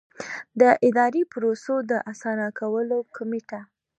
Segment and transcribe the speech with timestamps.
[0.59, 3.61] د اداري پروسو د اسانه کولو کمېټه.